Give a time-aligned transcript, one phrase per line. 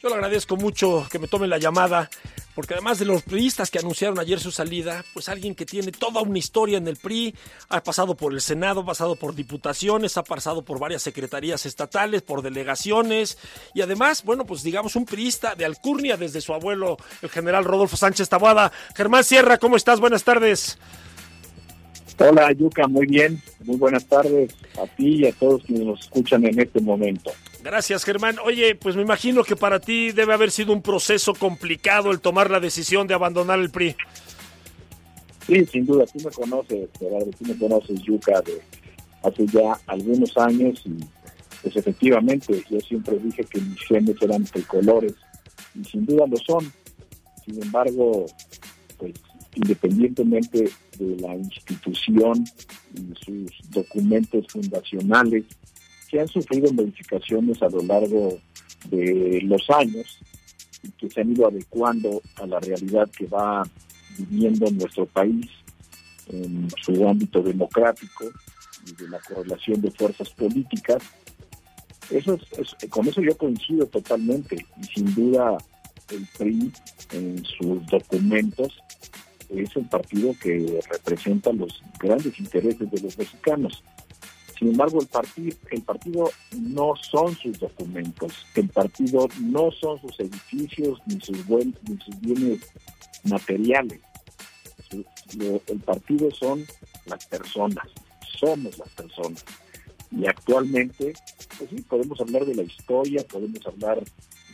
[0.00, 2.08] Yo le agradezco mucho que me tome la llamada,
[2.54, 6.22] porque además de los priistas que anunciaron ayer su salida, pues alguien que tiene toda
[6.22, 7.34] una historia en el PRI,
[7.68, 12.22] ha pasado por el Senado, ha pasado por diputaciones, ha pasado por varias secretarías estatales,
[12.22, 13.38] por delegaciones,
[13.74, 17.96] y además, bueno, pues digamos un priista de alcurnia desde su abuelo, el general Rodolfo
[17.96, 18.70] Sánchez Taboada.
[18.94, 19.98] Germán Sierra, ¿cómo estás?
[19.98, 20.78] Buenas tardes.
[22.20, 23.42] Hola, Yuca, muy bien.
[23.64, 27.32] Muy buenas tardes a ti y a todos quienes nos escuchan en este momento.
[27.62, 28.36] Gracias, Germán.
[28.44, 32.50] Oye, pues me imagino que para ti debe haber sido un proceso complicado el tomar
[32.50, 33.96] la decisión de abandonar el PRI.
[35.46, 36.04] Sí, sin duda.
[36.06, 38.60] Tú me conoces, Gerardo, tú me conoces, Yuca, de
[39.22, 40.94] hace ya algunos años y
[41.62, 45.14] pues efectivamente yo siempre dije que mis genes eran tricolores
[45.74, 46.72] y sin duda lo son.
[47.44, 48.26] Sin embargo,
[48.98, 49.14] pues
[49.54, 52.44] independientemente de la institución
[52.94, 55.44] y sus documentos fundacionales,
[56.08, 58.38] que han sufrido modificaciones a lo largo
[58.86, 60.18] de los años
[60.82, 63.62] y que se han ido adecuando a la realidad que va
[64.16, 65.46] viviendo nuestro país
[66.28, 68.24] en su ámbito democrático
[68.86, 71.02] y de la correlación de fuerzas políticas.
[72.10, 75.58] Eso es, con eso yo coincido totalmente y sin duda
[76.10, 76.72] el PRI
[77.12, 78.78] en sus documentos
[79.50, 83.82] es el partido que representa los grandes intereses de los mexicanos.
[84.58, 90.18] Sin embargo, el partido, el partido no son sus documentos, el partido no son sus
[90.18, 92.60] edificios ni sus, buen, ni sus bienes
[93.24, 94.00] materiales.
[95.30, 96.66] El partido son
[97.06, 97.86] las personas,
[98.38, 99.44] somos las personas.
[100.10, 101.12] Y actualmente,
[101.58, 104.02] pues sí, podemos hablar de la historia, podemos hablar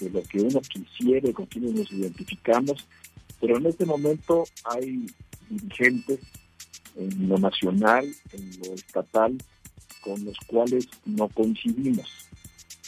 [0.00, 2.86] de lo que uno quisiera, con quienes nos identificamos,
[3.40, 5.06] pero en este momento hay
[5.50, 6.20] dirigentes
[6.96, 9.36] en lo nacional, en lo estatal,
[10.00, 12.08] con los cuales no coincidimos.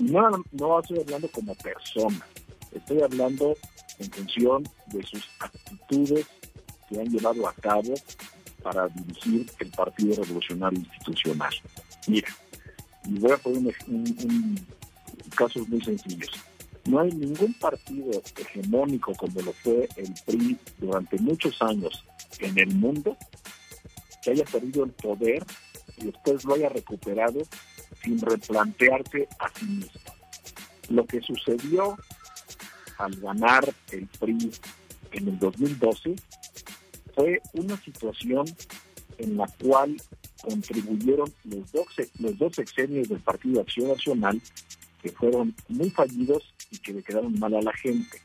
[0.01, 2.27] No, no estoy hablando como persona,
[2.73, 3.57] estoy hablando
[3.99, 6.27] en función de sus actitudes
[6.89, 7.95] que han llevado a cabo
[8.63, 11.53] para dirigir el Partido Revolucionario Institucional.
[12.07, 12.29] Mira,
[13.05, 14.67] y voy a poner un,
[15.37, 16.31] casos muy sencillos.
[16.85, 22.05] No hay ningún partido hegemónico como lo fue el PRI durante muchos años
[22.41, 23.17] en el mundo
[24.23, 25.45] que haya perdido el poder
[26.03, 27.41] y después lo haya recuperado
[28.03, 30.01] sin replantearse a sí mismo.
[30.89, 31.97] Lo que sucedió
[32.99, 34.51] al ganar el PRI
[35.13, 36.17] en el 2012
[37.15, 38.47] fue una situación
[39.19, 39.97] en la cual
[40.43, 41.87] contribuyeron los dos,
[42.19, 44.41] los dos sexenios del Partido Acción Nacional
[45.03, 48.21] que fueron muy fallidos y que le quedaron mal a la gente.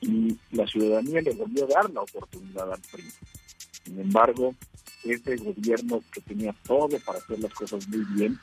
[0.00, 3.04] Y la ciudadanía le volvió a dar la oportunidad al PRI.
[3.84, 4.54] Sin embargo,
[5.04, 8.38] este gobierno que tenía todo para hacer las cosas muy bien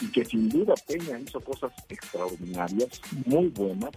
[0.00, 3.90] y que sin duda Peña hizo cosas extraordinarias, muy buenas,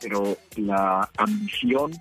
[0.00, 1.92] pero la ambición,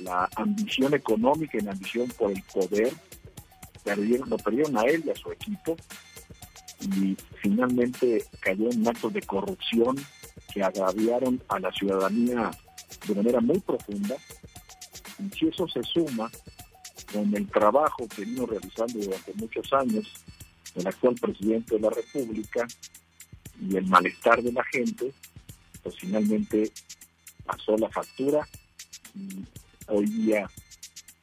[0.00, 2.92] la ambición económica y la ambición por el poder,
[3.84, 5.76] perdieron, lo perdieron a él y a su equipo
[6.80, 9.96] y finalmente cayó en actos de corrupción
[10.52, 12.50] que agraviaron a la ciudadanía
[13.06, 14.16] de manera muy profunda.
[15.18, 16.30] Y si eso se suma
[17.12, 20.06] con el trabajo que vino realizando durante muchos años
[20.74, 22.66] el actual presidente de la República
[23.60, 25.12] y el malestar de la gente,
[25.82, 26.70] pues finalmente
[27.44, 28.46] pasó la factura
[29.14, 29.44] y
[29.88, 30.50] hoy día,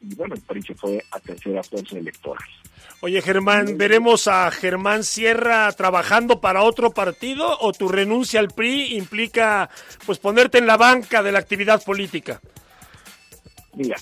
[0.01, 2.47] y bueno, el PRI fue a tercera fuerza electoral.
[3.01, 8.95] Oye, Germán, ¿veremos a Germán Sierra trabajando para otro partido o tu renuncia al PRI
[8.95, 9.69] implica
[10.05, 12.39] pues ponerte en la banca de la actividad política?
[13.73, 13.97] Mira,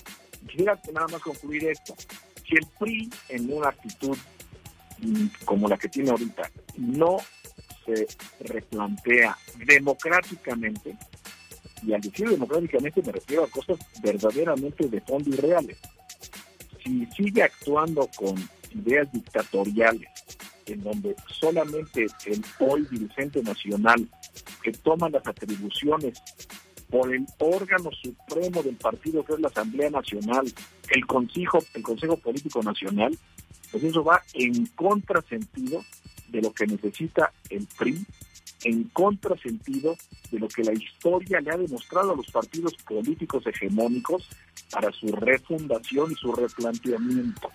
[0.46, 1.94] quisiera nada más concluir esto.
[2.46, 4.16] Si el PRI en una actitud
[5.44, 7.18] como la que tiene ahorita no
[7.84, 8.06] se
[8.40, 9.36] replantea
[9.66, 10.96] democráticamente,
[11.82, 15.78] y al decir democráticamente me refiero a cosas verdaderamente de fondo y reales.
[16.84, 18.36] Si sigue actuando con
[18.70, 20.08] ideas dictatoriales,
[20.66, 24.08] en donde solamente el hoy dirigente nacional
[24.62, 26.22] que toma las atribuciones
[26.92, 30.44] por el órgano supremo del partido que es la Asamblea Nacional,
[30.90, 33.18] el Consejo, el Consejo Político Nacional,
[33.70, 35.82] pues eso va en contrasentido
[36.28, 38.04] de lo que necesita el PRI,
[38.64, 39.96] en contrasentido
[40.30, 44.28] de lo que la historia le ha demostrado a los partidos políticos hegemónicos
[44.70, 47.48] para su refundación y su replanteamiento.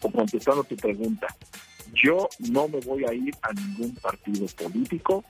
[0.00, 1.26] O contestando tu pregunta,
[1.92, 5.24] yo no me voy a ir a ningún partido político,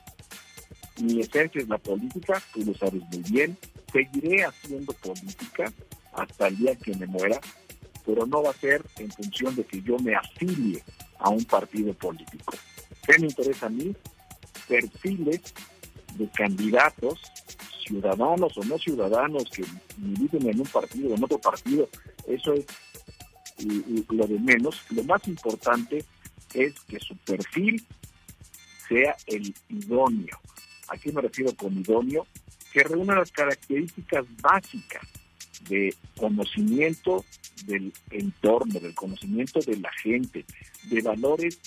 [1.01, 3.57] mi esencia es la política, tú lo sabes muy bien,
[3.91, 5.71] seguiré haciendo política
[6.13, 7.39] hasta el día que me muera,
[8.05, 10.83] pero no va a ser en función de que yo me afilie
[11.19, 12.53] a un partido político.
[13.05, 13.95] ¿Qué me interesa a mí?
[14.67, 15.41] Perfiles
[16.15, 17.19] de candidatos,
[17.85, 19.63] ciudadanos o no ciudadanos que
[19.97, 21.87] viven en un partido o en otro partido,
[22.27, 22.65] eso es
[24.09, 24.81] lo de menos.
[24.89, 26.03] Lo más importante
[26.53, 27.85] es que su perfil
[28.87, 30.39] sea el idóneo.
[30.89, 32.27] ¿A qué me refiero con idóneo?
[32.71, 35.03] Que reúna las características básicas
[35.69, 37.25] de conocimiento
[37.65, 40.45] del entorno, del conocimiento de la gente,
[40.89, 41.59] de valores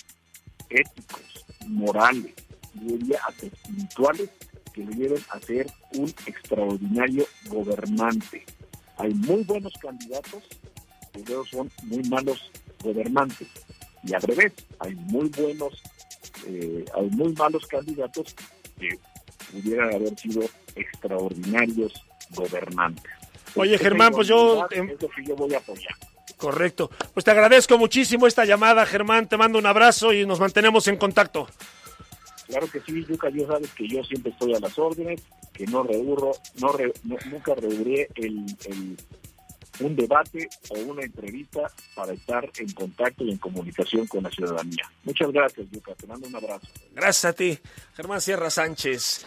[0.68, 2.32] éticos, morales,
[2.74, 4.30] diría hasta espirituales,
[4.72, 8.44] que le lleven a ser un extraordinario gobernante.
[8.96, 10.44] Hay muy buenos candidatos,
[11.12, 12.50] pero son muy malos
[12.82, 13.48] gobernantes.
[14.04, 15.82] Y al revés, hay muy buenos,
[16.46, 18.34] eh, hay muy malos candidatos
[18.80, 18.98] que
[19.52, 20.42] pudieran haber sido
[20.74, 21.92] extraordinarios
[22.30, 23.12] gobernantes.
[23.54, 24.66] Oye, Germán, pues yo...
[24.70, 25.94] Es lo que yo voy a apoyar.
[26.36, 26.90] Correcto.
[27.12, 29.28] Pues te agradezco muchísimo esta llamada, Germán.
[29.28, 31.48] Te mando un abrazo y nos mantenemos en contacto.
[32.46, 35.22] Claro que sí, Yuka, ya sabes que yo siempre estoy a las órdenes,
[35.52, 36.72] que no reurro, no,
[37.30, 38.46] nunca reurré el,
[39.80, 44.84] un debate o una entrevista para estar en contacto y en comunicación con la ciudadanía.
[45.04, 45.94] Muchas gracias, Yuka.
[45.94, 46.66] Te mando un abrazo.
[46.94, 47.58] Gracias a ti,
[47.94, 49.26] Germán Sierra Sánchez.